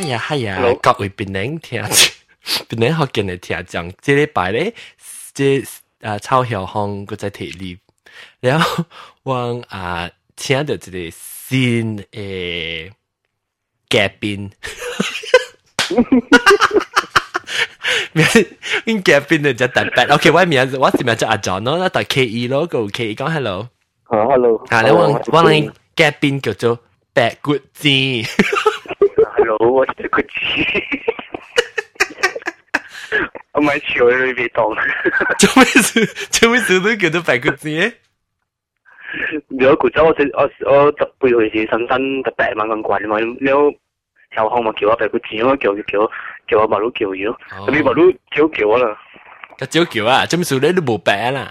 [0.00, 1.84] 哎呀哎呀，各位槟榔听，
[2.68, 4.72] 槟榔福建嚟聽講，即禮拜咧，
[5.34, 5.62] 即
[6.00, 7.78] 啊臭小芳嗰隻提例，
[8.40, 8.86] 然後
[9.24, 12.92] 我啊請到一個新誒
[13.90, 14.50] 嘉賓，
[18.12, 18.26] 名
[18.86, 23.68] 因嘉賓就叫特別，OK，我名字我是名叫阿 John 咯，但 K E 咯，個 K E 講 hello，
[24.04, 26.78] 啊 hello，啊你我我嚟嘉賓叫做
[27.12, 28.24] 白骨精。
[29.68, 30.30] 我这个鸡，
[33.52, 34.70] 我蛮喜欢味道。
[35.38, 36.06] 做咩事？
[36.30, 37.68] 做咩事都叫做白骨子
[39.50, 42.82] ？nếu cụ cháu thì ở ở tập bây giờ thì sẵn sàng tập bẻ mà còn
[42.82, 43.70] quản mà nếu
[44.36, 46.08] sau không mà kiểu về cụ chỉ mà kiểu kiểu
[46.48, 48.86] kiểu bảo lúc kiểu yếu tại vì bảo lúc chiếu kiểu là
[49.58, 51.50] cái chiếu kiểu à trong sự đấy nó bù bẻ là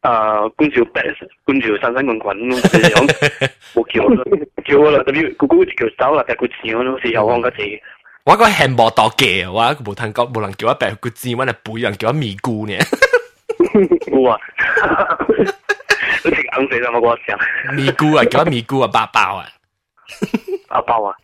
[0.00, 1.02] à cũng chịu bẻ
[1.44, 3.06] cũng chịu sẵn sàng còn quản luôn cái không
[3.74, 4.04] bù kiểu
[4.66, 7.62] 幾好啦，咁姑姑條手啦，白骨字嗰陣時又講嗰字。
[8.24, 12.74] 我個係無多嘅，我無通講無能叫我白骨字，我係背人叫我咪姑呢。
[14.22, 14.38] 哇！
[16.22, 17.72] 好似硬死啦，我嗰時。
[17.74, 19.46] 咪姑啊，叫我咪姑啊，八包啊，
[20.68, 21.14] 八包啊，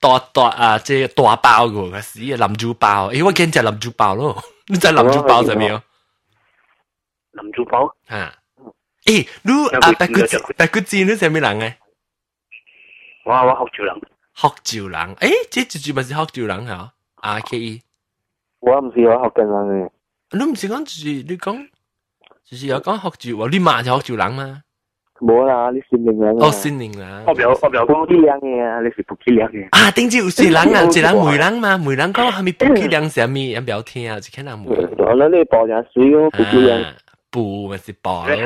[0.00, 5.68] 多多啊，即係大包嘅個屎林珠包，誒，我見就林珠包咯，你真係林珠包就咩？
[7.32, 8.32] 林珠包啊，
[9.04, 10.14] 誒，你啊白骨
[10.56, 11.74] 白骨字你係咩人嘅？
[13.26, 13.92] 我我福州人。
[14.34, 17.80] 福州人，诶，这一句咪是福州人吓？R K E。
[18.60, 19.82] 我唔是我福建人
[20.30, 20.38] 嘅。
[20.38, 21.56] 你唔是讲就是你讲，
[22.44, 24.60] 就是有讲福州话，你嘛是福州人嘛？
[25.18, 26.36] 冇啦，你善良人。
[26.40, 27.24] 哦，善良人。
[27.26, 29.68] 我表我表讲啲人嘅啊，你是福建人嘅。
[29.72, 33.38] 啊，顶住有善人啊，善人梅人嘛，梅人讲系咪福建人什么？
[33.40, 34.66] 人表听啊，就听人梅。
[34.68, 36.94] 我谂你报人水咯，福建人。
[37.30, 38.36] 布咪是报咯，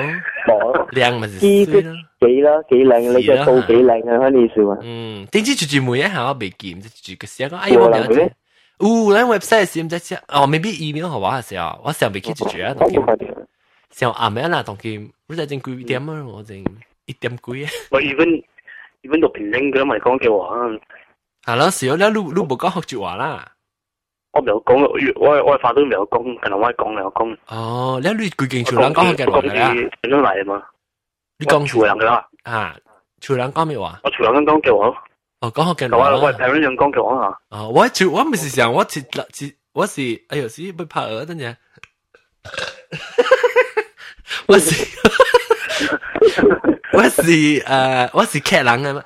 [0.48, 1.92] 报凉咪是水咯。
[2.26, 4.18] 幾咯，幾靚，你隻布幾靚啊！
[4.30, 4.76] 可以笑啊。
[4.82, 8.20] 嗯，點知住住每一下我未見，住嘅時候，哎呀，我唔知。
[8.76, 13.16] 哦，咱 website 是唔知只，哦，maybe email 好玩嘅時候，我成日未見住住啊，同佢。
[13.90, 16.60] 像阿妹啦，同佢，我真正貴一點啊，我真
[17.06, 17.70] 一點貴啊。
[17.90, 18.42] 我 even
[19.02, 20.78] even 讀平頂嘅咪講嘅話。
[21.46, 23.50] 係啦，時候咧，你你冇講學住話啦。
[24.32, 27.36] 我唔有講，我我發都唔有講，但係我講有講。
[27.48, 29.72] 哦，你你最近做兩講嘅話啦。
[29.72, 29.72] 講
[30.02, 30.62] 住講嚟啊嘛。
[31.40, 32.76] 你講潮人噶啦，啊，
[33.20, 33.98] 潮人講咩話？
[34.04, 34.94] 我潮人講叫我，
[35.40, 35.88] 哦，講好嘅。
[35.96, 37.34] 我我係台灣人講叫我啊。
[37.48, 39.02] 啊，我潮，我唔是想，我是
[39.72, 41.56] 我是，哎呦，是被拍耳，等陣。
[44.46, 44.86] 我是
[46.92, 49.02] 我是誒，我是客人啊嘛。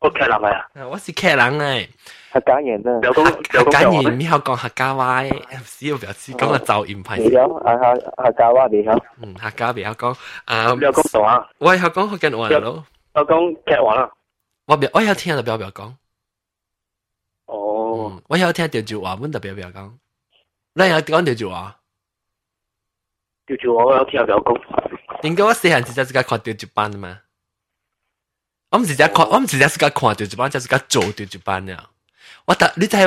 [0.00, 0.68] 我客人啊。
[0.90, 1.88] 我是客人誒。
[2.32, 3.12] 客家人啊，有
[3.54, 5.22] 有客家人，你好講客家話，
[5.64, 7.16] 只要表示講個噪音排。
[7.18, 9.04] 你好，啊客客家話你好。
[9.22, 10.08] 嗯，客家你好講
[10.44, 10.72] 啊。
[10.74, 11.48] 你有講到啊？
[11.56, 12.84] 我有講福建話咯。
[13.14, 14.10] 有講劇話啦。
[14.66, 15.92] 我表我有聽就表表講。
[17.46, 18.20] 哦。
[18.28, 19.90] 我有聽潮州話，阮就表表講。
[20.74, 21.76] 你有講潮州話？
[23.48, 24.56] 潮州話我有聽表講。
[25.22, 27.20] 點解我細漢時陣自己看潮州版嘛？
[28.70, 31.88] 我唔直接看，我唔直接自己看潮州版，就自己做潮州版呀。
[32.48, 33.04] 我特你知係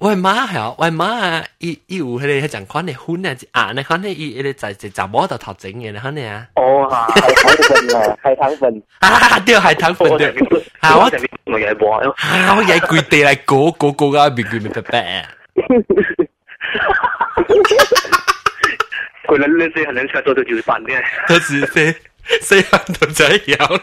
[0.00, 6.44] 喂媽係喂啊，伊伊有佢哋迄讲款嘅粉啊，啊，你看迄伊迄個就在雜毛度頭整嘅，你看你啊。
[6.56, 8.82] 哦，係糖粉啊，係糖粉。
[9.32, 10.26] 啊，對，係糖粉對。
[10.80, 11.02] 啊，我
[11.44, 11.92] 我嘢冇。
[12.10, 14.98] 啊，我嘢跪地嚟裹裹裹個面具面白白。
[15.00, 15.28] 啊！
[19.28, 21.00] 可能那些可能叫做就是反面。
[21.28, 21.94] 都是些，
[22.42, 23.80] 雖然都在搖。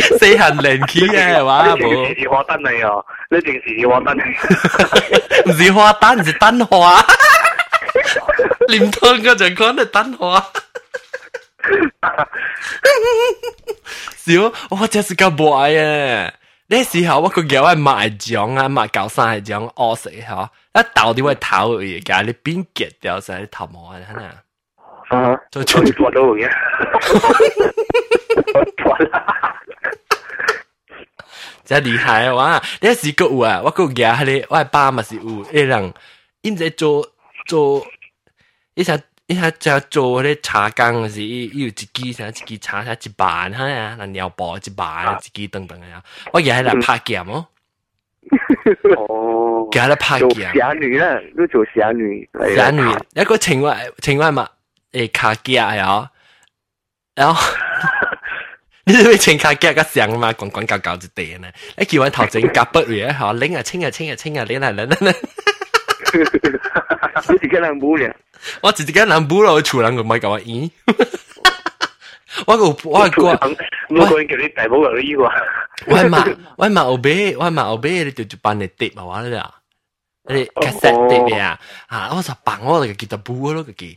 [0.00, 1.64] 四行零 key 嘅係嘛？
[1.76, 2.06] 冇。
[2.14, 5.50] 時時我等你哦，呢段時時我等你。
[5.50, 7.04] 唔是我等，唔是等我啊！
[8.68, 10.50] 連通嗰陣講你等我啊！
[14.16, 16.30] 小，我真是夠壞嘅。
[16.66, 20.50] 呢時候我個叫係賣獎啊，賣搞生係獎惡死嚇，
[20.80, 24.00] 一倒啲位頭嘢，假你邊結掉晒啲頭毛啊！
[25.08, 26.50] 啊，就就你做到嘅，
[28.54, 29.52] 我錯啦。
[31.64, 32.62] 真厉害哇！
[32.80, 35.22] 你是个有啊，我个家咧，我爸嘛是有，
[35.52, 35.92] 诶人，
[36.42, 37.06] 因在做
[37.46, 37.84] 做，
[38.74, 46.02] 一下一下在做咧茶缸是，有一支啥一支茶啥一板哈呀，那尿布一板一支等等呀，
[46.32, 47.46] 我家来拍剑哦。
[48.96, 50.54] 哦，家来拍剑。
[50.54, 52.28] 侠女啦，都做侠女。
[52.56, 52.80] 侠女，
[53.14, 54.48] 一个情外情外嘛，
[54.92, 56.10] 诶，卡剑呀，
[57.14, 57.40] 然后。
[58.86, 61.48] 你要请假夹个相嘛，讲讲搞搞一地呢。
[61.78, 64.96] 你叫我头前夹不如啊，拎啊清啊清啊清啊，你来人呢？
[66.12, 68.14] 你自己人补咧？
[68.60, 70.70] 我自己人补咯，厝人个咪搞我医。
[72.46, 73.54] 我个我个，
[73.88, 75.22] 我个叫你大宝个医个。
[75.86, 76.22] 我嘛
[76.56, 79.54] 我嘛后背，我嘛后背，你就就办你跌嘛，我了。
[80.26, 81.58] 你 cassette 跌咩啊？
[81.86, 83.96] 啊，我就办我个吉他补咯个吉。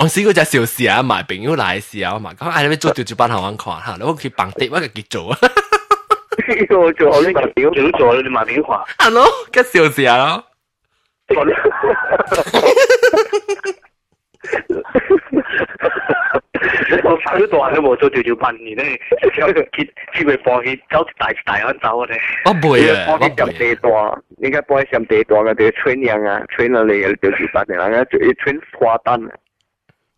[0.00, 5.38] 我試過就小事啊，買朋友來時啊，我嘛講，哎，你做調住班後我看下，我去辦碟，我嘅結做啊。
[6.70, 8.64] 我做我呢個表表做，你買碟看。
[8.96, 10.44] 係咯，嘅小事啊。
[17.04, 19.00] 我發咗度都冇做調調班，而咧
[19.34, 22.16] 結只會放去走大大安走嘅。
[22.44, 23.66] 我唔會啊，我唔會。
[24.46, 29.34] 應該幫佢上地段嘅，對春陽啊，春啊嚟嘅調調班嘅，人家就一春花旦啊。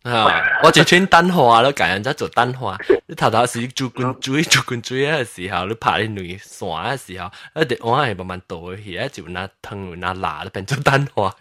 [0.03, 0.43] 啊！
[0.63, 2.75] 我就穿蛋花咯，教人家做蛋花。
[3.07, 7.29] 你頭頭時做滾水、做滾水嘅時候，你拍啲雷散嘅時候，
[7.61, 11.33] 一直我係慢慢倒去，一就拿藤拿蠟，變做蛋花。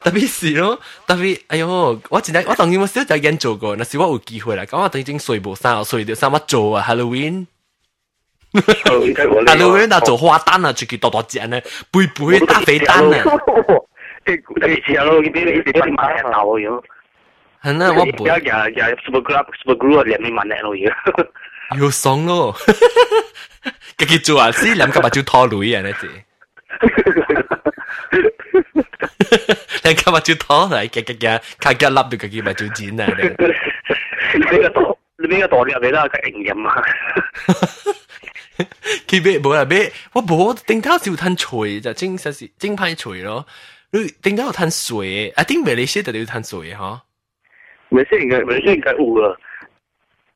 [0.00, 0.78] 特別是咯，
[1.08, 4.62] 特別哎呦，我真係我當然我少就研做過，那是我有機會啦。
[4.64, 7.46] 咁我等陣睡冇衫，睡到衫乜做啊？Halloween。
[8.54, 13.24] Halloween 嗱做花蛋啊，自己大大隻呢，肥肥打肥蛋啊。
[14.26, 14.26] 係啦，我
[17.62, 22.54] 本又又 super glue super glue 連你問你咯，要要爽咯，
[23.96, 26.08] 佢佢做啊，死兩個把就拖累啊，那只，
[29.82, 33.06] 兩個把就拖嚟，夾夾夾，卡夾笠住佢把就剪啊，
[34.40, 36.84] 你個多，你個多啲係啦，佢營養啊，
[39.08, 43.46] 佢俾冇啦俾，我冇頂頭小吞除就精實是精派除咯。
[44.22, 46.76] 點解有碳水？I think 馬來西亞特有碳水嚇。
[47.90, 49.36] 馬來西亞應該馬來西亞應該有啊，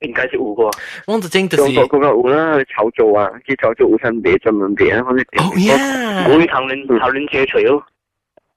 [0.01, 0.73] 應該是有啩。
[1.07, 7.85] 我之前就是中國嗰個有啦，潮州啊，去潮州有間賣專門賣啊，反正哦呀，我去唐人唐人街食咯，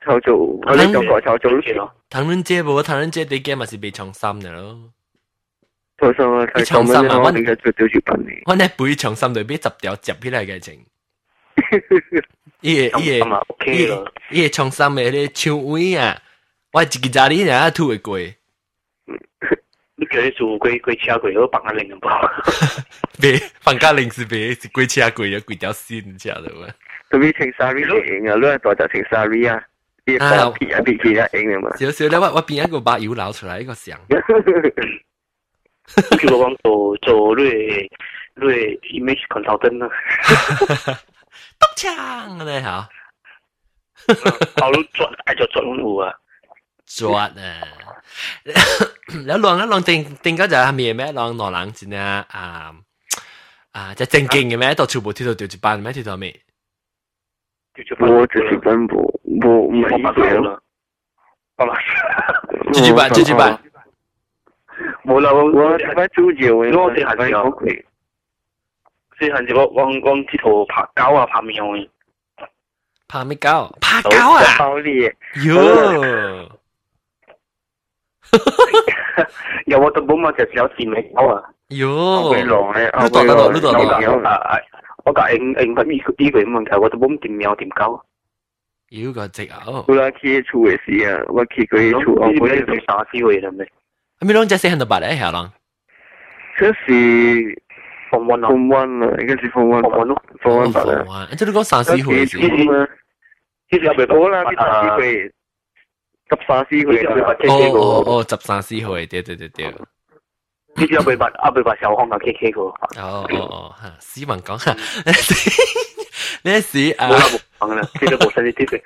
[0.05, 1.91] 潮州我哋中國潮州食咯。
[2.09, 4.79] 唐人街無，唐人街啲嘢咪是賣長衫嘅咯。
[5.97, 8.41] 長衫啊，長衫啊，我點解最少要品你？
[8.45, 10.85] 我呢杯長衫裏邊十條接起來嘅情。
[11.73, 11.73] 伊
[12.89, 13.33] 个伊个
[13.69, 13.89] 伊个
[14.31, 15.27] 伊个创啥物咧？
[15.29, 16.17] 抢位啊！
[16.71, 18.17] 我一个家里人吐会过。
[19.95, 22.09] 你叫你做鬼鬼车鬼，我放个零包。
[23.21, 26.67] 别放个零是别是鬼车鬼，有鬼条线，你晓得吗？
[27.09, 29.61] 特别穿纱丽型啊，乱大只穿纱丽啊，
[30.03, 31.75] 别放屁啊，别屁啊，硬的嘛。
[31.77, 33.99] 少少咧，我我边一个把油捞出来一个响。
[36.17, 37.89] 去我帮做做瑞
[38.37, 39.87] 瑞 image consultant 啦。
[41.75, 42.89] 锵嗰啲吓。
[44.61, 46.13] 好作嗌做作有啊，
[46.85, 47.31] 作啊！
[47.33, 52.03] แล้วลองแล้วลองติงติงก็จะมีไหมลองหนอหลังจีนะ
[52.35, 52.71] อ่า
[53.75, 56.31] อ่าจะจริงจริงไหมตัวชูบุที่ตัวเดียวจะปันไหมที่ตัวมี
[58.03, 58.93] 我只是奔波，
[59.41, 59.87] 我没有。
[61.57, 61.73] 好了，
[62.71, 63.59] 继续办，继续办。
[65.03, 67.65] 冇啦，我我睇翻租借，我我哋係咪好貴？
[69.17, 71.89] 最恨就我我我佚佗拍狗啊，拍喵的。
[73.07, 73.75] 拍咩狗？
[73.79, 74.41] 拍狗啊！
[74.57, 75.03] 包你
[75.45, 76.49] 哟！
[79.67, 81.43] 又我到本我就有事咪狗啊！
[81.69, 82.33] 哟！
[82.35, 84.29] 你到到到，你到到。
[85.05, 87.99] 我個英英文呢呢個問題，我都冇點喵點狗。
[88.91, 89.83] 妖個隻牛！
[89.89, 93.69] 我拉佢出嘅事啊，我佢佢出，我唔知佢打死佢啦咩？
[94.21, 95.51] 咪兩隻死喺度白嚟係啦。
[96.57, 97.62] 即是。
[98.13, 99.97] from one from one 啊，應該是 from one 吧
[100.41, 101.27] ，from one 吧。
[101.35, 102.39] 即係你講三四歲先。
[103.69, 105.33] 其實唔多啦，啲三四歲，
[106.29, 107.21] 十三四歲。
[107.49, 109.73] 哦哦哦，十三四歲，對對對對。
[110.75, 112.65] 你只要未捌，啊未捌小芳啊 K K 過。
[112.97, 114.75] 哦哦哦，嚇，市民講嚇，
[116.43, 117.09] 你是啊？
[117.09, 118.81] 冇講啦，呢個冇 sensitive。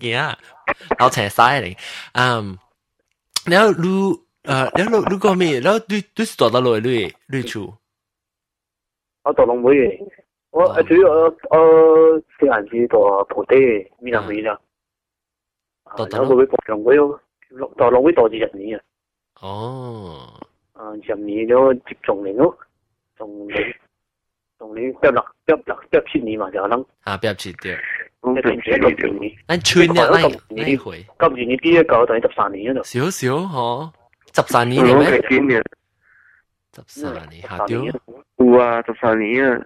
[0.00, 0.34] Yeah，
[0.98, 1.76] 我請曬你。
[2.12, 2.58] 嗯，
[3.46, 4.23] 你要如。
[4.44, 5.58] 呃，你你你讲咩？
[5.60, 7.72] 然后你你是做到落你你处？
[9.22, 9.98] 我做农会嘅，
[10.50, 13.56] 我主要我我先係知做葡地
[14.00, 14.58] 米蘭會啦。
[15.96, 17.18] 做到農會做農會咯，
[17.50, 18.82] 做農會做二十年啊。
[19.40, 20.20] 哦。
[20.74, 22.54] 啊，二十年咗接種年咯，
[23.16, 23.58] 種年
[24.58, 26.84] 種年八六八六八七年嘛就可能。
[27.04, 27.74] 啊，八七對。
[28.20, 29.32] 咁你全六年？
[29.48, 31.02] 你全日你你回？
[31.18, 32.84] 今年你啲一九等於十三年嗰度。
[32.84, 33.90] 少少嗬。
[34.34, 35.22] 十三年嚟咩？
[35.30, 35.62] 幾年？
[36.90, 37.78] 十三年下屌？
[38.36, 39.64] 有啊，十三年啊！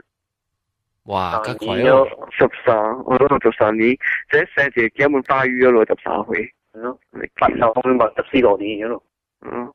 [1.04, 2.06] 哇，咁快哦！
[2.30, 3.92] 十三，我攞十三年，
[4.30, 6.98] 即細隻根本大魚攞十三歲，係咯，
[7.40, 9.02] 八十公咪十四六年咯，
[9.40, 9.72] 嗯，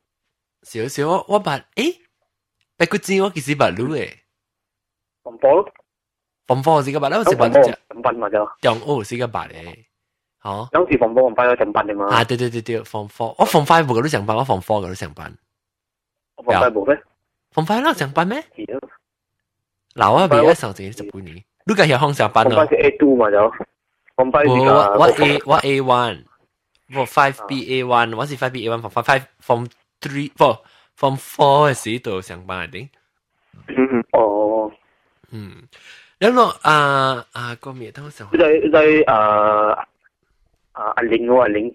[0.61, 1.97] 少少我我捌，誒，
[2.77, 3.89] 白骨精我其實捌擼誒，
[5.23, 5.73] បំ波咯，
[6.45, 9.85] បំ波是個捌啦，我是捌隻，捌嘛就，中澳是個捌誒。
[10.43, 12.07] 哦，有時 form four 咁快有成班嘅嘛？
[12.13, 15.33] 啊，對對對對，form four，我 form five 冇嗰啲成班，我 form four 嗰啲成班。
[16.35, 17.01] 我 form five 冇咩
[17.53, 18.43] ？form five 啦，成班咩？
[19.95, 22.51] 嗱，我未一上自己十半年，呢個係向上班咯。
[22.51, 23.37] form five A two 嘛就
[24.17, 24.65] ，form five 我
[24.99, 25.23] 我 à.
[25.23, 26.23] A 我 A one，
[26.93, 29.69] 我 five B A one，我是 five B A one，form five form
[30.01, 30.59] three four
[30.99, 32.89] form four 嘅時度成班定。
[33.69, 34.69] 嗯哦，
[35.31, 35.53] 嗯，
[36.17, 37.91] 然後啊啊個咩？
[37.93, 38.29] 等我想。
[38.31, 38.39] 在
[38.73, 39.87] 在啊。
[40.73, 41.73] 啊，阿玲哦，阿玲，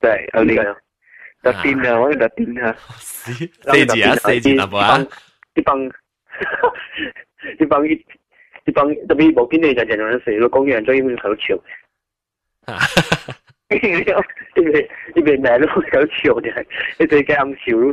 [0.00, 0.56] 对，阿玲，
[1.42, 3.46] 那边啊，我那边啊，四四
[3.86, 4.98] 字啊，四字啊，不啊，
[5.54, 5.78] 一帮
[7.58, 7.92] 一帮一
[8.66, 11.60] 一帮特别无见你就就用水，公园最用手球，
[12.66, 12.78] 啊，
[13.70, 13.80] 因
[14.70, 16.66] 为因为咩都手球嘅，
[16.98, 17.86] 你最惊暗笑咯，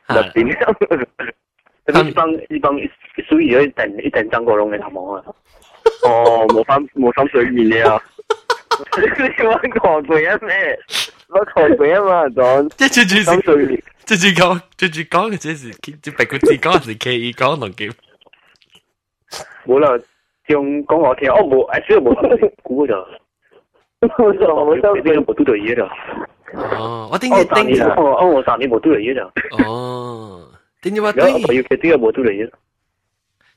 [0.09, 1.05] 六點鐘。
[1.87, 2.73] 咁呢班呢班
[3.29, 5.25] 小儀都一定一定爭過窿嘅頭網啊！
[6.05, 8.01] 哦，冇心冇心水面啊！
[8.99, 10.79] 你揾韓國人咩？
[11.29, 13.35] 揾韓國人嘛講，即係最主要，
[14.05, 17.93] 最主要講，最主要講嘅只是只白佢自講係企意講同點？
[19.67, 19.93] 冇啦，
[20.47, 23.05] 用講我聽，我冇，誒，主要冇估咗，
[24.01, 25.89] 我冇收，呢個冇讀到嘢咗。
[26.53, 29.67] 哦，我頂日頂日，我我我上年冇對嚟嘅就。
[29.73, 30.49] 哦，
[30.83, 31.25] 頂日我對。
[31.33, 32.51] 我要佢對冇對嚟嘅。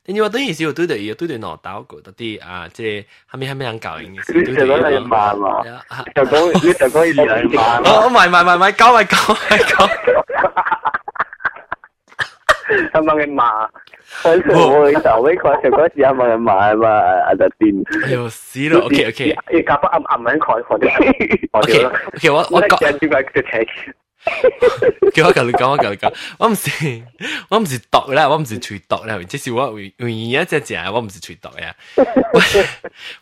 [0.06, 4.32] 頂日我對時候對嚟，對嚟攞到嗰啲啊，即係後面後面人教人嘅事。
[4.34, 5.62] 你就講係慢嘛？
[6.14, 7.78] 就講你就講係慢。
[7.84, 9.78] 哦，唔係唔係唔係，教係教係
[10.14, 10.25] 教。
[12.94, 13.70] Abang emak.
[14.26, 16.92] Oi, tak wei kau cakap si abang emak apa
[17.34, 17.86] ada tin.
[18.10, 18.86] Yo, siro.
[18.90, 19.26] Okay, okay.
[19.54, 20.74] Ye kapa am am man kau kau.
[21.62, 22.30] Okay, okay.
[22.32, 22.74] 我我講。
[25.14, 26.12] 叫我教你講，我教你講。
[26.38, 26.68] 我唔是，
[27.48, 29.16] 我唔是毒啦，我唔是吹毒啦。
[29.28, 31.72] 即是我唯唯一只只，我唔是吹毒呀。
[32.34, 32.40] 我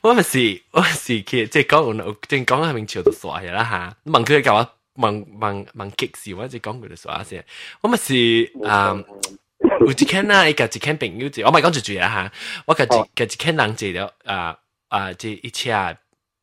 [0.00, 4.10] 我唔是，我是去即係講，正講係明朝就耍嘢啦嚇。
[4.10, 4.66] 問佢教我。
[4.96, 7.44] 問問問激事，我只讲佢哋说話先。
[7.80, 9.04] 我咪是誒，
[9.96, 10.40] 幾錢啦？
[10.42, 11.18] 而家幾錢平？
[11.18, 12.32] 要住我咪讲住住啊哈，
[12.66, 13.86] 我而家而家幾錢人住？
[13.92, 14.56] 了啊
[14.88, 15.12] 啊！
[15.12, 15.96] 住一車，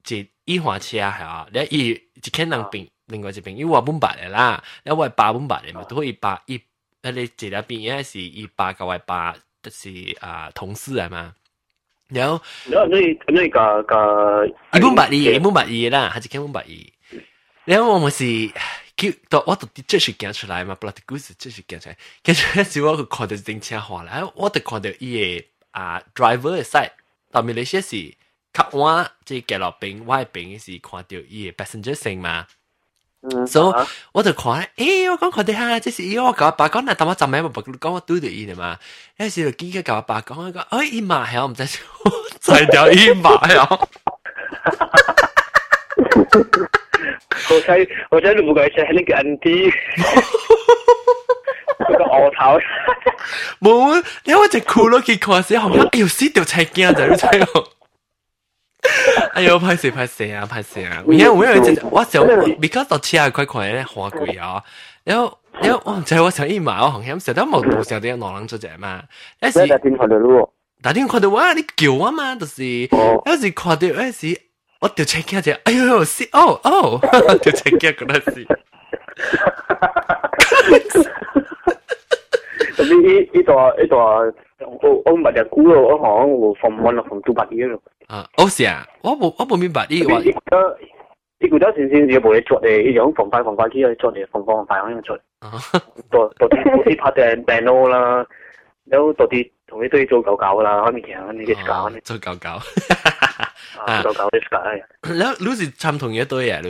[0.03, 0.15] 住
[0.45, 2.01] 一车車哈，你而幾
[2.33, 2.87] 錢人平？
[3.07, 6.61] 另外一邊，因为我搬白嚟啦，因為八搬白嚟嘛，都可以八一。
[7.03, 9.89] 你住了邊應是二八，九位八，都是
[10.19, 11.33] 啊同事係嘛？
[12.09, 12.81] 然后，你有
[13.27, 17.19] 你个个一搬白二，一搬白二啦，係幾錢搬白二？
[17.65, 18.25] 然后我们是，
[18.97, 26.91] 叫到我到这时讲出来嘛，布拉德古斯这时讲出来，跟住那时候去看到是车花了，我得看到伊个啊，driver 的 side，
[27.31, 27.89] 到面来西亚是
[29.25, 30.23] 即系改落平，歪
[30.57, 32.47] 是看到伊个 passenger s i 嘛。
[33.21, 33.45] 嗯。
[33.45, 38.77] 所以，我就看诶，哎，我讲看到哈，这是伊个九阿爸讲，那他妈站咩不讲我对着伊的嘛，
[39.17, 40.35] 那时候几个九阿爸讲，
[40.69, 41.79] 哎，伊妈，系我唔知说，
[42.39, 43.67] 菜鸟伊妈呀。
[47.59, 49.69] 睇我睇到冇計食呢個 N D，
[51.79, 52.59] 佢個鵝頭。
[53.59, 57.63] 冇，你我只酷咯，結果時候，哎呦死掉赤驚就呢度。
[59.33, 61.03] 哎呦，拍死拍死啊，拍死啊！
[61.07, 64.63] 因為我有陣，我想 because 我黐下塊塊咧花貴啊，
[65.03, 69.01] 然後然後我唔知我想一買，我好像想到冇冇想到攞人出隻嘛，
[69.41, 72.89] 一時打電話到我，打電話到我，你叫我嘛，就是一
[73.39, 74.50] 時看到一時。
[74.83, 76.99] おってちゃいけやで、あよよ、し、おう、おう、
[77.35, 78.47] ってちゃいけやくらしい。
[82.75, 83.97] Tapi itu itu
[85.05, 86.11] ông bà đã cứu rồi ở họ
[86.61, 87.77] phòng one là phòng tu bạch yếu rồi.
[88.07, 88.69] À, ô xia,
[89.03, 90.01] tôi không tôi không minh bạch ý.
[90.07, 90.17] Cái
[91.39, 93.67] cái cái đó thì thì thì bộ để chuột để ý phòng phai phòng phai
[93.73, 95.19] kia chuột để phòng phòng phai không chuột.
[96.11, 98.23] Tổ tổ thì tổ thì phát đèn đèn nô là
[98.85, 101.89] nếu tổ thì tổ thì tôi 做狗狗啦，開面前你嘅狗。
[102.03, 103.10] 做狗狗。
[103.85, 104.85] 啊，夠夠啲解。
[105.17, 106.67] แล้วรู้สึกทำ同一堆啊，都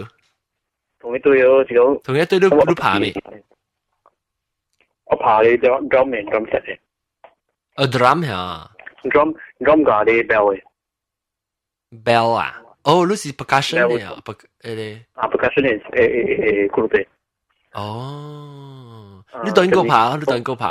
[1.01, 3.13] 同一堆咯，只有同一堆都都怕咩？
[5.06, 6.77] 我怕你就 drum 面 drum set 嘅。
[7.75, 8.32] 啊，drum 嚇
[9.12, 10.62] ？drum drum 架啲 bell 嘅。
[12.06, 12.62] bell 啊？
[12.84, 14.18] 哦，你是 percussion 嘅啊？
[14.24, 14.38] 不，誒
[14.75, 15.06] 咧。
[15.13, 17.06] 啊，percussion 係誒誒誒 group 嘅。
[17.74, 20.68] 哦，你等我爬，你等我爬。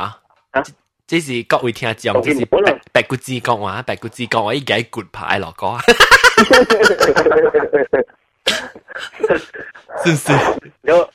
[0.53, 0.63] 啊？
[1.07, 2.47] 這是各位聽眾，這是
[2.93, 5.67] 白骨子講話，白骨子講話，依家係骨牌落歌。
[10.05, 10.35] 先生。
[10.83, 11.07] No.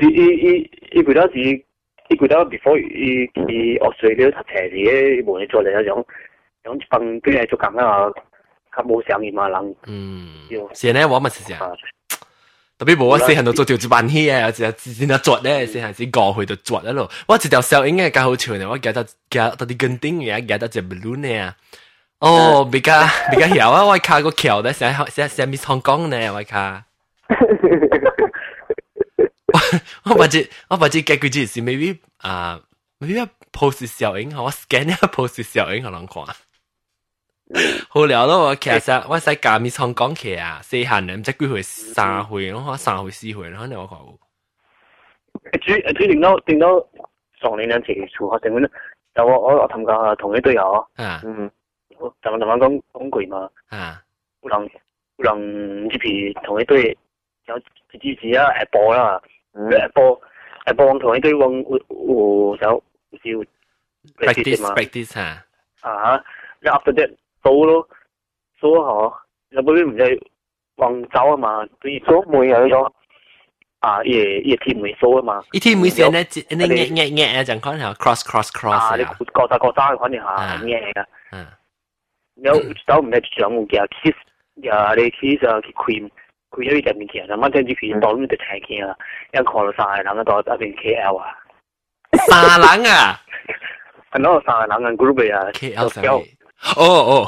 [0.00, 1.64] 伊伊伊幾多時？
[2.08, 6.06] 伊幾多 before 伊伊學水了，讀斜字嘅，無你做嚟一種，
[6.62, 8.06] 種份跟住做咁啊，
[8.74, 9.76] 佢冇上面嘛人。
[9.86, 10.26] 嗯。
[10.72, 11.74] 是呢，我咪是這樣。
[12.76, 14.62] 特別無我細漢就做條子扮戲啊，有時
[14.96, 17.08] 真係作咧，細漢時過去就作一路。
[17.28, 21.52] 我一條小應該較好笑咧，我記得記得啲跟丁嘅，記得隻 balloon 嘅。
[22.24, 22.98] 哦，比較
[23.32, 23.84] 比較曉啊！
[23.84, 26.82] 我卡個橋咧，成成成 Miss Hong Kong 呢，我卡。
[30.06, 32.58] 我把只我把只解決只是 maybe 啊
[32.98, 36.24] ，maybe post 效應，我 scan 一 post 效應，可能看。
[37.90, 44.16] 好了咯，其實我使加 Miss Hong Kong 去啊，四行人唔知幾回三回，我話三回四回，然後你我講。
[45.60, 46.68] 主主定到定到
[47.42, 48.64] 上年兩次，初學成本，
[49.14, 51.50] 就我我我同個同啲隊友，嗯。
[52.22, 53.48] 咱们咱们讲讲过嘛。
[53.68, 54.02] 啊。
[54.42, 54.70] 有人
[55.16, 56.96] 有人入去同一队，
[57.46, 57.56] 有
[57.92, 59.20] 一支是啊下波啦，
[59.54, 60.20] 下波
[60.66, 63.44] 下波同一队往有有有有
[64.18, 64.74] practice 嘛。
[64.74, 65.44] practice 啊。
[65.80, 66.22] 啊，
[66.60, 67.10] 然後 after that
[67.42, 67.86] 走咯，
[68.58, 69.14] 走嗬，
[69.50, 70.22] 有冇啲唔知
[70.76, 71.66] 往走啊嘛？
[71.80, 72.92] 對走梅有咗。
[73.80, 81.46] 啊，也也踢梅收啊嘛，一踢梅先咧，你你你你，就講下 cross cross cross 啊，你各打各打嗰啲嚇，咩嘅，嗯。
[82.42, 84.14] 然后一到我们来就让我给他去，
[84.62, 86.12] 呀嘞去是去亏，
[86.50, 88.94] 亏了一点点钱，那么等去亏到我们的财钱啊，
[89.30, 91.26] 然后靠了上海，然后到那边 KL 啊，
[92.28, 93.20] 三人啊，
[94.12, 96.24] 然后上海人跟 group 啊，KL
[96.76, 97.26] 哦哦，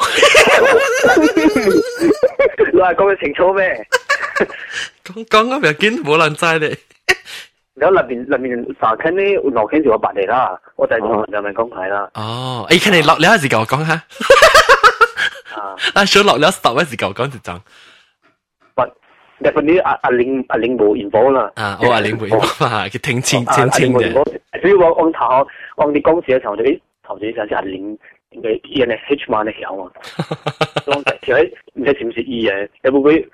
[2.72, 3.86] 你话讲得清楚咩？
[5.04, 6.76] 讲讲嗰边见冇人知咧。
[7.78, 10.42] แล้วระบินระบินสาแค่นี้อุณหภูมิสิบแปดเลยล่ะ
[10.78, 12.28] ว่าแต่จะมันจะมันก้องไผ่ล่ะอ๋อ
[12.68, 13.98] ไอ้แค่นี้เราแล้วสิเก่าก้องฮะ
[15.94, 17.58] 那小落了十位是搞講就講。
[19.38, 21.50] 但係你阿阿玲阿玲冇 involve 啦。
[21.56, 24.10] 啊，我阿玲冇 involve 啊，佢聽清清清嘅。
[24.62, 25.46] 所以我我頭
[25.76, 27.98] 我哋公司嘅時候就誒頭先就係阿玲
[28.42, 29.92] 嘅嘢咧 H 碼咧響啊。
[30.86, 33.28] 我其實唔知是唔是伊嘅，你會唔會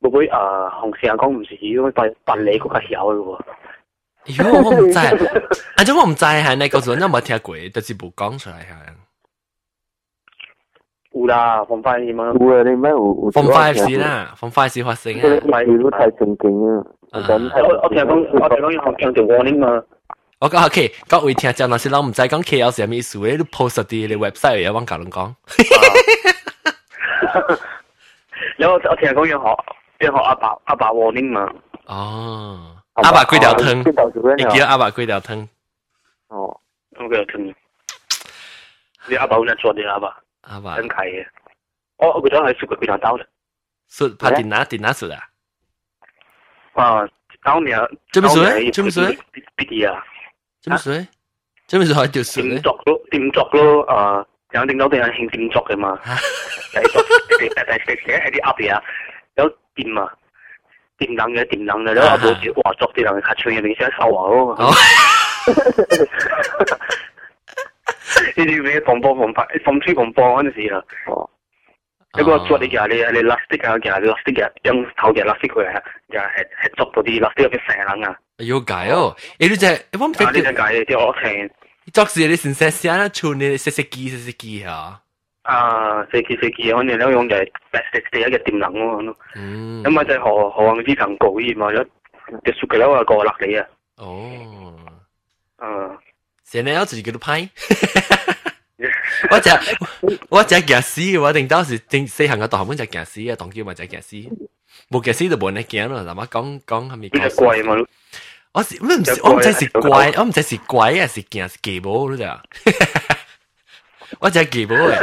[0.00, 0.70] 會唔會啊？
[0.80, 3.40] 同事人講唔是伊，咁但但你嗰個響嘅喎。
[4.36, 4.98] 如果我唔知，
[5.76, 8.92] 啊，即我唔知係你嗰陣有冇聽過，但是冇講出嚟係。
[11.18, 12.26] 有啦，防快線嘛。
[12.38, 13.30] 有啊，你咩有？
[13.32, 15.18] 防快線啊，防快線發生啊。
[15.22, 16.84] 唔係，如果太正經啊。
[17.10, 19.82] 我我聽講，我聽講要學強調 warning 嘛。
[20.38, 25.34] 我講 OK，各位聽眾，若是咱唔知講 KL 係咩意思，你 post 啲你 website 嘢，我教人講。
[28.56, 29.56] 然後我聽講要學
[30.06, 31.50] 要學阿爸阿爸 warning 嘛。
[31.86, 33.74] 哦，阿爸貴條湯，
[34.36, 35.48] 你叫阿爸貴條湯。
[36.28, 36.60] 哦，
[36.96, 37.54] 我貴條湯。
[39.08, 40.14] 你阿爸有咩做啲阿爸？
[40.48, 41.30] 阿華真係啊！
[41.98, 43.24] 我我嗰張係雪櫃，嗰張刀啦。
[43.90, 45.18] 是拍電哪電哪出啊？
[46.72, 47.06] 啊，
[47.42, 47.78] 當年
[48.12, 49.04] 這麼水，這麼水，
[49.56, 50.02] 別啲啊！
[50.62, 51.08] 這麼水，
[51.66, 52.42] 這麼水係條水。
[52.48, 53.00] 點作咯？
[53.10, 53.82] 點作咯？
[53.82, 54.26] 啊！
[54.52, 55.98] 有點到啲人興點作嘅嘛？
[56.72, 58.82] 係作，係係係係啲鴨嘢，
[59.36, 60.12] 有點啊！
[60.98, 64.72] 點冷嘅點冷嘅，你話冇話作啲人客串嘅，你先收啊！
[68.38, 70.80] CCTV 防暴防拍，防水防暴嗰陣時啊。
[71.06, 71.28] 哦。
[72.18, 78.16] 一個捉你架，你你 plastic 啊架，你 plastic 架，用頭嘅 plastic 佢係又係係捉到啲 plastic 入邊成冷啊。
[78.38, 80.24] 要解哦，誒呢隻，我唔識。
[80.24, 81.50] 呢隻解啲我聽。
[81.92, 85.00] 作時你先識先啦，做你識識機識識機嚇。
[85.42, 89.16] 啊，識機識機，可能兩樣就係 plastic 第一嘅電冷喎咯。
[89.36, 89.82] 嗯。
[89.84, 91.76] 咁啊，就何何況啲層高熱嘛，一
[92.46, 93.66] 隻雪櫃佬啊過落嚟啊。
[93.98, 94.74] 哦。
[95.58, 95.66] 啊。
[96.50, 97.26] 成日有自己都批。
[99.30, 99.50] 我只
[100.28, 104.28] 我只夾屎，我定當時正細行嘅大學本就夾屎嘅，當叫咪就夾屎，
[104.90, 106.02] 冇夾屎就冇人驚啦。
[106.12, 107.28] 嗱，我講講係咪講？
[107.28, 107.86] 貴嘛？
[108.52, 109.20] 我是咩唔是？
[109.22, 112.38] 我唔知是貴，我唔知是貴啊，是驚是記寶嗰啲。
[114.20, 115.02] 我只記寶嘅，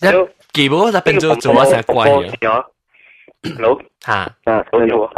[0.00, 2.64] 一記寶就變咗做我成貴嘅。
[3.56, 5.10] Hello，嚇，啊，講緊我，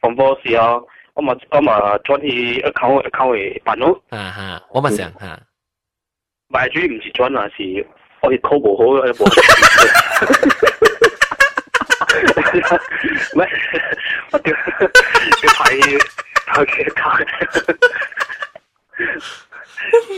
[0.00, 1.72] 廣播時候，我咪我咪
[2.04, 4.00] 轉去 account account 嘅辦咯。
[4.10, 5.40] 啊哈，我咪想嚇。
[6.50, 7.86] 賣主唔是準啊，是
[8.22, 9.24] 我哋 call 唔好一部。
[13.32, 13.48] 唔係，
[14.32, 16.04] 我屌，要睇，
[16.46, 17.66] 睇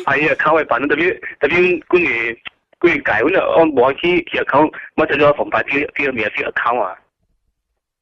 [0.02, 0.34] 睇啊！
[0.36, 2.42] 卡位辦特別特別關於
[2.80, 6.96] 關於解嗰個，我冇去去 account，我就咗防範啲啲咩啲 account 啊。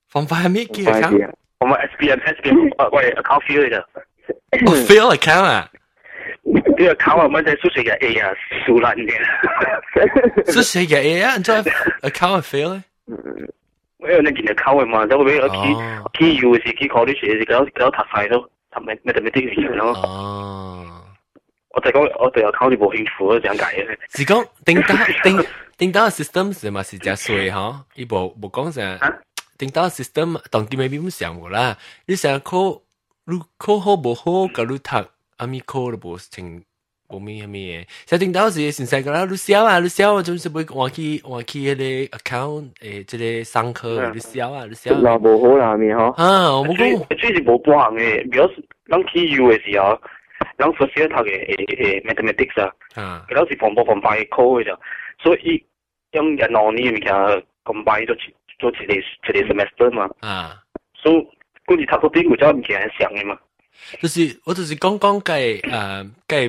[0.09, 1.29] 防範咩嘅 account？
[1.59, 3.77] 我咪 S B M S B M，我我 account fail 嘅。
[4.67, 5.69] 哦，fail account 啊！
[6.43, 8.31] 呢個考核問題數學嘅 A 啊，
[8.65, 10.53] 數爛嘅。
[10.53, 11.55] 數學嘅 A 啊，你再
[12.15, 12.83] 考核 fail 咧？
[14.03, 19.93] 因為你見到考核嘛，就會俾我 key key U 是 key college 是搞搞塔快咯，塔咪咪特別啲嘢咯。
[20.03, 20.87] 哦，
[21.75, 24.17] 我就講我對我考慮冇興趣咯，點解嘅？
[24.17, 25.45] 是講定打定
[25.77, 28.99] 定打 system 是嘛是只衰嚇，伊無無講啥。
[29.59, 32.81] 定打 system 當機未必唔想無啦，你想考，
[33.27, 35.11] 你考好無好，甲你讀。
[35.41, 36.63] amicalibus 情
[37.09, 37.89] 冇咩咩嘢。
[38.07, 41.77] 所以到時先生講啦，你笑啊，你笑啊，總是會換去換去迄
[42.09, 44.95] 個 account 誒，即個上課，你笑啊，你笑。
[44.99, 46.11] 那無好啦，咪吼。
[46.13, 47.17] 啊，我冇講。
[47.17, 50.01] 最是無半項嘅，表示咱起遊嘅時候，
[50.59, 52.73] 咱首先讀嘅誒誒 mathematics 啊，
[53.29, 54.79] 佢老是防波防範嘅考嘅就，
[55.21, 55.65] 所以
[56.13, 57.13] 用廿六年物件
[57.65, 58.17] combine 做
[58.71, 60.09] 做一個一個 semester 嘛。
[60.21, 60.59] 啊。
[60.95, 61.15] 所以，
[61.67, 63.37] 嗰時讀嗰邊，我就唔見人上嘅嘛。
[64.01, 66.49] 就是我就是讲讲介呃介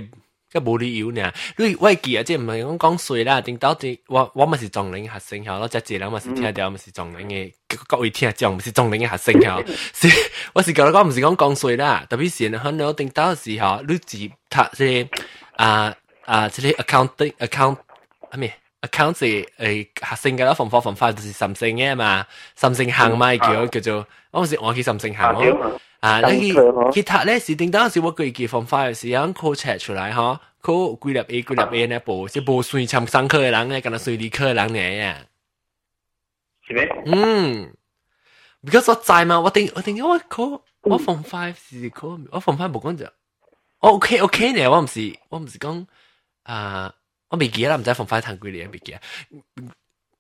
[0.50, 1.32] 介无理由呢。
[1.58, 7.54] 因为我记啊，即毋是讲讲水啦，顶到底我我嘛是中人学生吼，我只一人嘛是听着嘛是中人诶，
[7.88, 10.08] 各位听讲毋是中人诶学生吼，是
[10.54, 14.18] 我是讲讲毋是讲讲水啦，特别是很多顶到时候你自
[14.50, 15.10] 读即
[15.56, 17.78] 啊啊即个 accounting account
[18.30, 19.26] 啊咩？account 是
[19.58, 22.26] 诶學生嘅啦，防火防法就是甚性嘅嘛，
[22.60, 25.80] 甚性行嘛叫叫做，我唔是我去甚性行咯。
[26.02, 26.52] 啊，你
[26.92, 35.18] 其他咧是定當時我佢記方法嘅時，樣考察出來吼，考幾粒 A 幾粒 A 呢部，即無算參上課嘅人咧，敢若算理科嘅人咧呀。
[36.68, 36.88] 是咩？
[37.06, 37.72] 嗯
[38.64, 40.44] ，because 我知嘛，我定我定我考
[40.82, 43.06] 我 form five 是考我 form five 冇講就，
[43.80, 45.86] 我 OK OK 咧，我唔是我唔是講
[46.44, 46.92] 啊，
[47.30, 49.02] 我未記啦，唔知 form five 談幾年未記啊。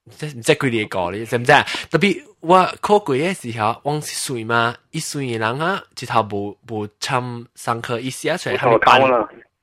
[0.09, 1.51] 这几年搞的，是不是？
[1.91, 7.21] 特别我考过的时候，往是水嘛，一水人啊，就他无无参
[7.53, 8.99] 上课，一下出来还没办，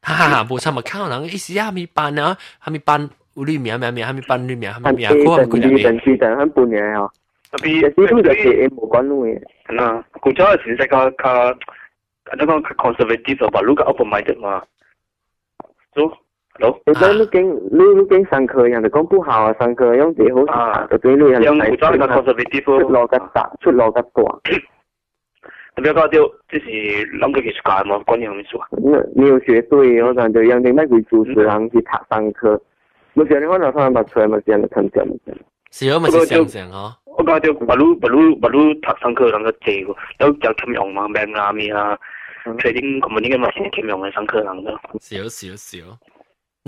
[0.00, 5.82] 哈哈，无参么看人，一下还没办呢，还没办，有里面面面还没办里面还没面，过过两年。
[5.82, 7.10] 等几等很半年哦，
[7.50, 9.32] 特别这都就是无管路的，
[9.70, 11.58] 那古早是在个个，
[12.36, 14.62] 那个 conservative 吧，如果 open minded 嘛，
[15.92, 16.16] 就。
[16.60, 17.12] đúng tới à.
[17.12, 17.42] lúc cái
[17.72, 18.88] lúc lúc cái sang khơi nhà à.
[18.92, 22.06] con bu hào sang khơi ông chỉ hỗ trợ tới lúc nhà ông cho là
[22.06, 24.38] conservative chút lo cái tạ chút lo cái tổ
[25.76, 26.64] 特别搞掉，这是
[27.20, 28.60] 啷个艺术家嘛，观念艺术。
[28.76, 32.60] 你你有学对，我讲就让你买个主持人去他上课，
[33.14, 35.06] 我觉得我那趟把出来嘛，这样的成长。
[35.70, 36.96] 是要么是想想哈。
[37.04, 41.96] 我讲就不如不如不如他上课啷个这个，都叫他们用嘛，买阿米啊
[42.58, 44.70] ，trading company 嘛，先他们用来上课啷个。
[45.00, 45.94] 是哦是哦是哦。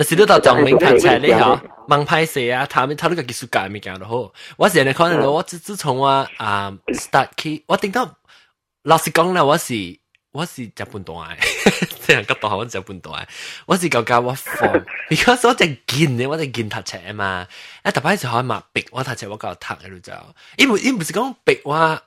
[0.00, 4.32] 嗱，时到到张明拍菜你吓，忙拍摄啊，他们，他呢个技术界没改到好。
[4.56, 8.10] 我现在可能我自自从我啊 start 起，我顶到
[8.84, 9.74] 老实讲咧，我是
[10.32, 11.14] 我是日本队，
[12.06, 13.12] 听人吉到后我日本队，
[13.66, 17.46] 我是搞搞我 f o u 说 b e c a u s e 我哋见你，我在 见他车啊嘛，
[17.84, 20.10] 一特别时可以抹壁，我他车我搞他喺路就，
[20.56, 22.00] 因因唔是讲壁我。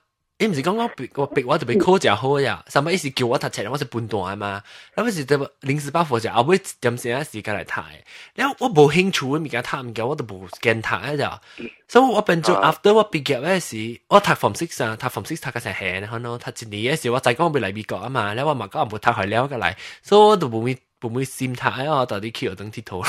[0.44, 2.62] 你唔是讲我白我白我特别考食好呀？
[2.68, 4.62] 什么意思叫我读册，我是笨蛋嘛？
[4.94, 7.82] 那不是得临时抱佛脚，后尾点时间时间来睇？
[8.36, 11.40] 然后我无兴趣咪物件唔物我都无跟读一咋。
[11.88, 20.76] 所以我变做 after 我毕业诶时，我读 form six 啊，读 f o m six 读个成下，然后呢，读一年诶时，我再讲要嚟美国啊嘛，然后我嘛讲我读去了个嚟，所以我都无咪。
[21.06, 23.04] 唔会心态啊，到底去学等剃头，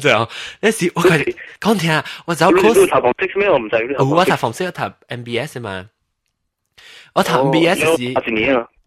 [0.00, 0.28] 这样。
[0.60, 3.50] 那时我讲听，我走 course，我读 f o m six 咩？
[3.50, 3.74] 我唔知。
[3.98, 5.90] 我读 f o m six，读 MBS 嘛。
[7.14, 8.12] 我讀 MBS 時，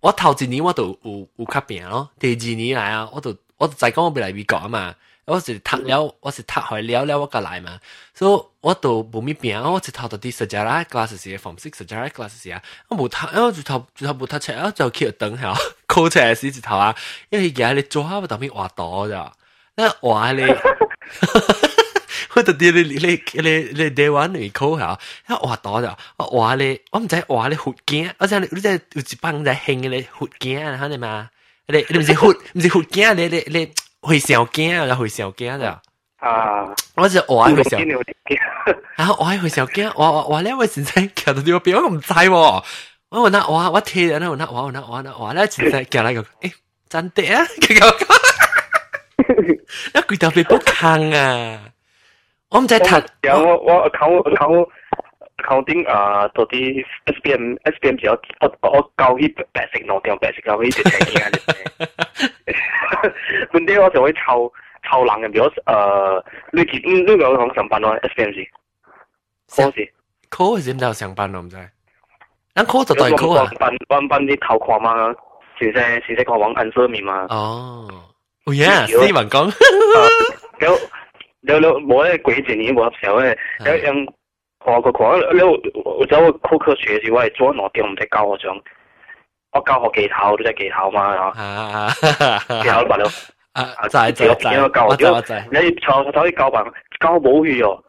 [0.02, 7.80] 我頭一年我都有有較拼咯，第二年來啊，我都我都再講我未來美國啊嘛，我是讀了，我是讀開了了我個來嘛，
[8.13, 15.54] 所以我都冇咩拼，我直頭到啲 sejarah class 時，form six sejarah class 時啊，我冇讀，我直頭直頭冇讀冊，我就去等下，
[15.88, 16.94] 考冊時直頭啊，
[17.30, 19.32] 因為而家你做下咪當面畫圖咋，
[19.78, 20.54] 那畫咧。
[22.43, 24.97] 就啲你你你你台灣嚟考下，
[25.28, 31.28] 一話多就話你，我唔知話你福建，我知你你真係有一班人興嘅你福建啊，嚇你嘛？
[31.67, 35.82] 你你唔是福唔是福建，你你你會小建啊，會小建啊。
[36.19, 36.67] 啊！
[36.95, 37.78] 我就我會小，
[38.95, 42.32] 然後我會小驚，我我我咧會真正行到條邊，我唔知喎。
[43.10, 46.52] 我我那我我聽人，我那我我那我那我咧真正行嚟個，誒，
[46.89, 47.45] 真的啊！
[47.62, 51.60] 佢個，一攰到被卜坑啊！
[52.50, 52.96] 我唔知讀。
[53.28, 54.68] 我我 account account
[55.40, 61.90] accounting 啊，到啲 S B M S B M 時我我我教啲 basic 攞掉 basic 教啲嘢嘅。
[63.52, 64.50] 本地我就會抄
[64.90, 68.50] 抄人嘅，比如誒，你見你有講上班咯？S B M 時。
[69.54, 69.94] 科時。
[70.30, 71.58] 科時唔就上班咯，唔知。
[72.56, 73.52] 咁科就代科啊。
[73.60, 75.14] 班班班啲頭狂嘛，
[75.60, 77.26] 時勢時勢狂往暗色面嘛。
[77.30, 77.90] 哦。
[78.46, 78.66] 哦耶！
[78.88, 79.52] 斯文講。
[80.60, 80.88] 咁。
[81.48, 84.06] 了了，无咧几十年无合社会，了用
[84.66, 85.60] 看个看了，有
[86.08, 88.56] 走我考科学时，我系做两点毋知教学长，
[89.54, 91.24] 我教学技巧都在技巧嘛，然
[91.92, 93.06] 后技巧罢了。
[93.54, 96.64] 啊，在在在，我知我知，你坐坐喺教辦
[97.00, 97.84] 教冇語喎，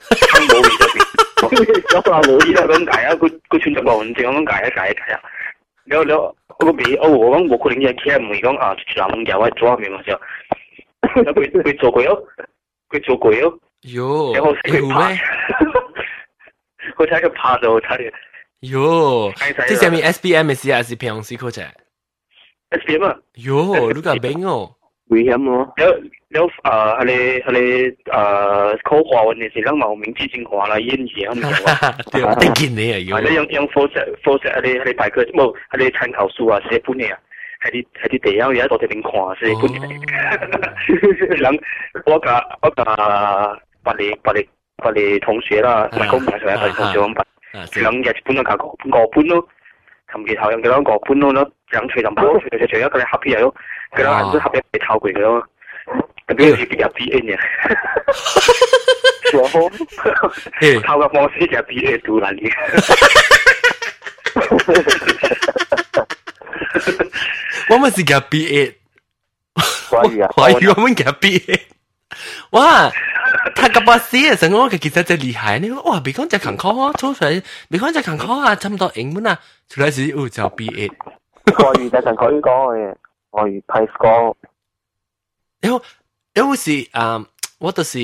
[0.48, 1.02] 冇語
[1.36, 5.20] 就變，有話冇語就咁解啊，佢佢穿著個文字咁解一解一解啊，
[5.84, 10.20] 有有嗰個我我講冇可能嘅，佢唔會講啊，全部嘢我做唔明嘅時候，
[11.22, 12.18] 佢佢做佢咯。
[12.90, 13.52] 佢做鬼咯。
[13.82, 15.16] 喲，然後睇佢拍，
[16.96, 18.12] 佢睇佢拍就睇。
[18.60, 19.32] 喲，
[19.68, 21.60] 即係咪 S B M 嘅事還是平時嗰隻
[22.70, 23.16] ？S B M 啊？
[23.34, 24.74] 喲，你咁明哦？
[25.10, 25.72] 危險咯！
[25.76, 25.86] 有
[26.40, 32.10] 有啊，佢哋佢哋啊，考華文嘅時候，冇明知正華啦，演字咁樣。
[32.10, 32.98] 對啊，得見你啊！
[32.98, 33.20] 要。
[33.20, 33.90] 你用用 force
[34.22, 37.18] force，佢哋佢哋大概冇，佢哋參考書啊，寫本嘢啊。
[37.62, 39.80] 喺啲喺啲地下有一度地面看先，本地
[41.42, 41.46] 諗
[42.06, 42.84] 我架我架
[43.82, 47.26] 八年八年八年同學啦，唔係公民上係同學咁辦，
[47.74, 48.66] 兩日搬咗架個
[49.08, 49.48] 半咯，
[50.12, 53.52] 琴日頭用幾多個半咯，咯兩除就冇，除就除咗佢合片咯，
[53.96, 55.44] 佢兩人都合片被偷佢咯，
[56.28, 57.36] 咁邊係入 B N 嘅。
[59.36, 59.68] 我偷
[60.60, 62.52] 嘅方式就係 B N 杜蘭嘅。
[67.70, 68.78] 我们是 get B A，
[69.90, 71.62] 華語啊，華語我們 get B A，
[72.50, 72.90] 哇！
[73.54, 76.00] 他個巴士嘅成功嘅其實真厲害，你哇！
[76.00, 79.38] 別講只勤考啊，抽出嚟，別講只勤考啊，差唔多英文啊，
[79.68, 80.88] 出嚟時又就 B A。
[81.52, 82.40] 華語就勤考講
[82.76, 82.94] 嘅，
[83.30, 84.34] 華語派 score。
[85.60, 85.82] 然後，
[86.32, 87.24] 然後是啊，
[87.58, 87.98] 我都是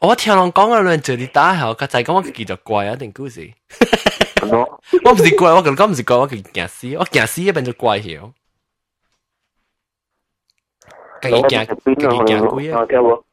[0.00, 3.48] 我聽人講嘅，人做啲打後，佢就講我記得怪啊，定故事。
[4.42, 4.80] 咁咯。
[5.04, 8.32] 我唔是怪，我同講唔是怪，我佢驚死，我驚死一變咗怪曉。
[11.20, 12.84] 佢驚，佢驚鬼啊！
[12.86, 13.24] 聽我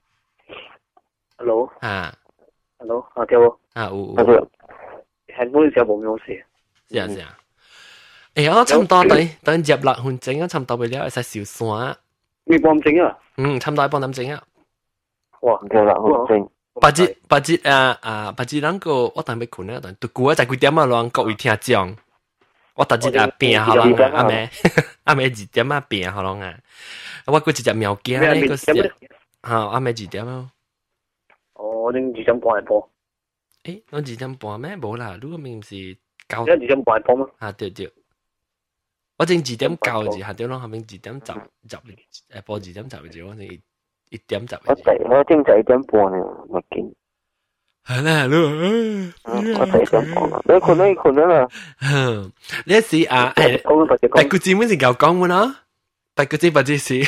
[1.38, 2.14] ，hello 啊
[2.78, 4.52] ，hello 啊，聽我啊，有有。
[5.36, 6.46] 係冇事，冇咩事。
[6.92, 7.36] 是啊，是啊。
[8.36, 11.98] 誒，我差唔多等等入六分鐘，我差唔多未了，會使小散。
[12.44, 13.18] 你半點鐘啊？
[13.38, 14.44] 嗯，差唔多半點鐘啊。
[15.42, 16.50] 哇，唔夠六分鐘。
[16.80, 21.96] 八字八字啊啊八字，咱个我当要困啊，但独孤啊，在几点啊，让各位听讲。
[22.76, 24.50] 我逐日啊病好啷啊，阿妹
[25.04, 26.58] 阿妹几点啊病好啷啊？
[27.26, 28.72] 我过一只苗惊呢个是，
[29.42, 30.50] 哈阿妹几点啊？
[31.56, 32.90] 哦，恁二点半下播。
[33.64, 34.78] 诶，侬二点半咩？
[34.78, 35.76] 无啦，如果明是
[36.30, 36.38] 九。
[36.46, 37.28] 恁二点半下播吗？
[37.40, 37.92] 啊对对。
[39.18, 43.60] 我正二点九就下掉啷，下面二点十十下播二点十就我正。
[44.10, 44.60] 一点十。
[44.66, 46.18] 我十我正在一点半呢，
[46.50, 46.92] 麥堅。
[47.86, 51.48] 係啦，我十一点半你可能可能啦。
[52.66, 53.48] 你呢一時啊，但
[54.26, 55.62] 佢專門是教講嘅啦，
[56.16, 57.02] 但佢知唔知是？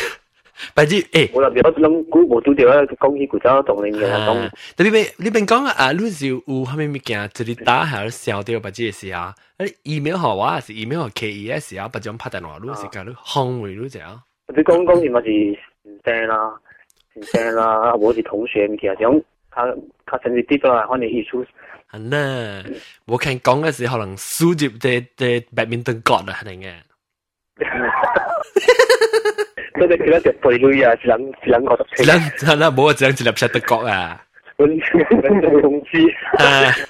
[0.76, 4.52] 白係誒，我入邊我諗估冇做掉啦，讲起古早同你嘅講。
[4.76, 5.92] 但係你你邊講啊？
[5.94, 7.28] 你是有係咪咪驚？
[7.34, 9.34] 这里打下小掉，不知是啊？
[9.58, 14.20] 你 email 好啊，是 email 好 KES 啊，不将拍电话，你是講你行為你怎樣？
[14.56, 15.30] 你讲讲是咪是
[15.90, 16.62] 唔正啦？
[17.16, 19.66] 现在呢，我的同学其中，他
[20.06, 21.46] 他成绩跌咗啦，可能艺术。
[21.92, 22.64] 係呢，
[23.06, 26.72] 我聽講嘅時可能輸入啲啲 badminton court 啦，肯定嘅。
[29.78, 32.04] 真係佢一隻背女啊，只能只能我十七。
[32.04, 34.24] 只能只能冇啊，只能只能踢德國啊。
[34.58, 36.14] 人身攻擊，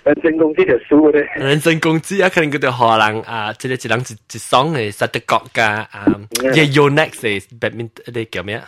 [0.05, 1.31] 人身攻擊就輸咧。
[1.35, 8.67] 人身攻擊啊，肯定佢哋可能啊，即係只能只只雙嚟踢德國㗎啊，即係 Yonex 係 badminton 啲叫咩啊？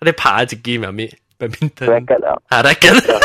[0.00, 1.12] 你拍一支咩咪？
[1.38, 1.86] 白面燈。
[1.86, 3.18] racket 啊，啊 racket。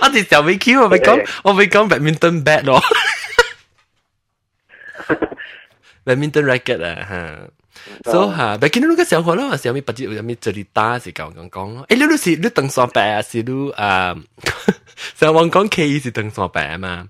[0.00, 2.80] 我哋就未 Q，我未講，我未講白面燈 bat 咯。
[6.04, 7.06] 白面灯，啊啊 r 我哋就未 q 我未讲，我未讲白面灯 b a d 咯白面燈 r a c k e t 啊
[8.04, 8.10] 嚇。
[8.10, 11.86] 所以嚇，白見到你个小伙咯，小咪不知有咪這裡打是講讲讲咯。
[11.88, 13.22] 誒，你都是你登山白啊？
[13.22, 14.14] 是你啊？
[15.14, 17.08] 上网讲 K 是登山白嘛？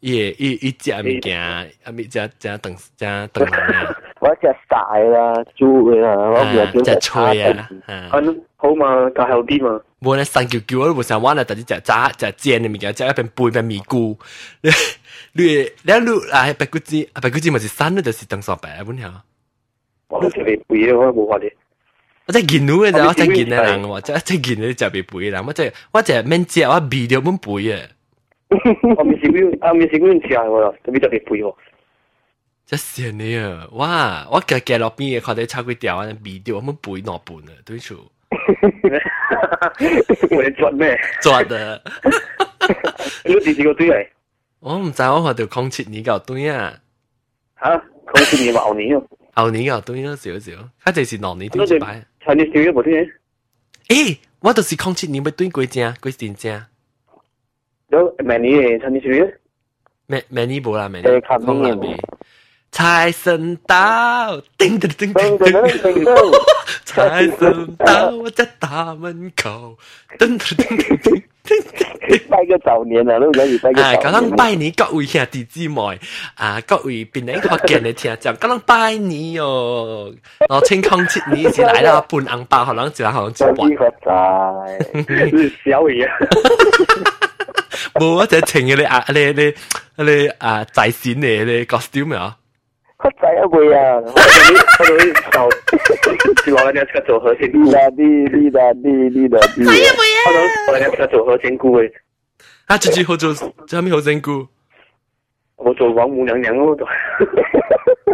[0.00, 3.96] 一一一只物件，啊咪只只登只登人啊。
[4.24, 4.80] 嗰隻大
[5.12, 7.20] 啦，豬啦，嗰個叫隻菜
[7.52, 7.68] 啊，
[8.10, 9.78] 咁好嘛，較後啲嘛。
[10.00, 14.16] 冇咧，生叫叫都冇成玩啦，特啲隻炸隻煎嘅物件，隻一邊背一邊咪菇，
[14.62, 14.70] 你
[15.32, 19.10] 你你你啊，白骨子啊，白骨子咪是生咧，就是等上白本條。
[20.08, 21.50] 我都食未背嘅，我冇話你。
[22.26, 27.78] 我真見到嘅就我真見嘅人，我真真見到隻被背嘅人，我真我真免食，我避掉本背嘅。
[28.96, 31.54] 我未食過，我未食過食啊，我特別特別背喎。
[32.66, 34.26] 这些呢，哇！
[34.30, 38.10] 我个个落边嘅，佢哋炒粿条啊，味道我们背哪半啊，对住。
[40.30, 40.98] 我做咩？
[41.20, 41.82] 做的。
[43.24, 44.08] 你第几个队嚟？
[44.60, 46.72] 我唔知，我话条空切你搞队啊。
[47.60, 49.06] 吓，空切你牛年咯。
[49.36, 50.52] 牛年搞队咯，少少。
[50.84, 52.02] 佢哋是牛年队出牌。
[52.24, 53.08] Chinese New Year 冇啲嘢。
[53.88, 56.64] 诶，我都是空切你咪队鬼正鬼正正。
[57.88, 59.34] 有 many Chinese New Year？
[60.06, 61.94] 咩 many 冇啦，many 空啦未。
[62.76, 66.04] 财神到，叮叮叮叮叮叮，
[66.84, 69.78] 财神到我家大门口，
[70.18, 72.20] 叮叮叮叮叮叮。
[72.28, 73.80] 拜個早年啊，都有拜個。
[73.80, 75.80] 啊，咁樣拜年各位兄弟姊妹，
[76.34, 80.12] 啊各位邊一個見你聽就咁樣拜年哦。
[80.48, 83.70] 我清空切年時嚟啦，半銀包可能就可能就還。
[83.70, 86.08] 呢個債，小嘢。
[88.00, 89.54] 冇啊，就情嘅你啊，你你
[90.08, 92.38] 你啊，在線嘅你 costume 啊。
[93.04, 93.84] Kataya goya.
[95.32, 95.48] Sao?
[96.44, 99.40] Tu vas venir à ce que tu Lida, lida, lida.
[99.40, 100.22] Kataya goya.
[100.24, 101.90] Tu vas venir à ce que tu veux, c'est cool.
[102.66, 103.34] 啊，自己好做，
[103.68, 104.46] 下面好真姑。
[105.56, 106.74] 我做王母娘娘咯，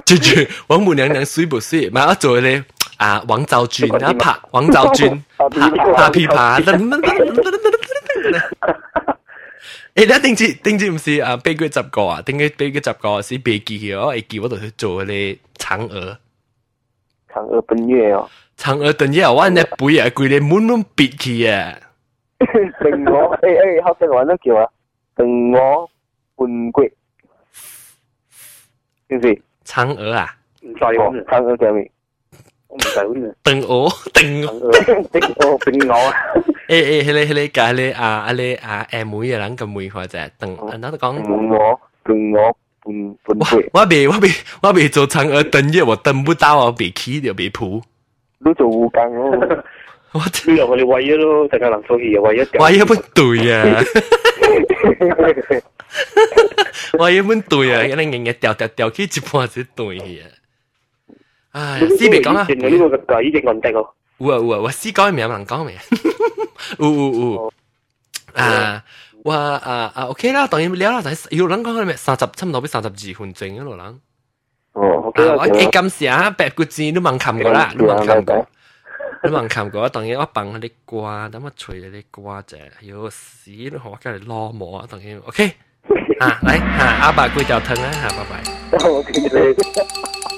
[0.04, 1.88] 姐姐，王母娘娘水不水？
[1.90, 2.60] 嘛，我做咧
[2.96, 6.60] 啊，王昭君啊，拍王昭君，拍拍琵琶，
[9.60, 9.60] 誒，
[9.94, 11.36] 你定住定住唔是啊？
[11.38, 16.18] 俾佢十個啊，定佢俾佢十個是俾佢嘅哦，誒，叫我度去做嗰啲嫦娥。
[17.32, 18.28] 嫦娥奔月哦。
[18.56, 21.78] 嫦娥奔月，我呢背啊，佢哋滿滿別佢啊。
[22.38, 24.66] 定我誒誒，後生玩得叫啊，
[25.16, 25.90] 定我
[26.36, 26.92] 半月，
[29.10, 29.42] 是唔是？
[29.66, 30.36] 嫦娥啊？
[30.60, 31.90] 唔在我，嫦娥叫咩？
[32.68, 33.34] 我唔在呢。
[33.44, 36.14] 定我定定我定我啊！
[36.70, 41.16] 诶诶，迄个迄个甲迄个啊，阿个啊，阿妹嘅人咁妹或者等，安怎讲？
[41.48, 41.56] 我，
[42.06, 42.56] 我。
[42.82, 43.68] 分分配。
[43.74, 44.28] 我未我未
[44.62, 47.82] 我未做嫦娥登月，我登不到，我未起就未铺。
[48.38, 49.62] 你做护工咯，
[50.12, 52.64] 我你又我哋為咗咯，大家能做嘢為咗。
[52.64, 53.74] 為咗本隊啊！
[56.98, 57.84] 為咗本隊啊！
[57.84, 60.24] 你日日掉掉掉去一半只隊啊！
[61.52, 62.48] 唉，思明講啊，呢
[62.98, 63.86] 個嘅依隻銀的哦。
[64.20, 65.74] 有啊有啊，我四一名唔能講咩？
[66.78, 67.52] 有有有
[68.34, 68.84] 啊！
[69.24, 73.86] 我啊啊 OK 啦，当然了啦，但係有人讲咩三十差唔多俾三十二分钟嗰度人。
[74.74, 78.46] 哦，我誒今時啊，白骨精都冇看过啦，都冇看过，
[79.22, 79.88] 都冇看过。
[79.88, 82.56] 当然我幫嗰啲瓜，等我除嗰啲瓜啫。
[82.82, 85.50] 有屎都好，我叫你攞毛啊，当然 OK
[86.20, 90.29] 啊，嚟啊，阿爸攰就疼啦，嚇，拜拜。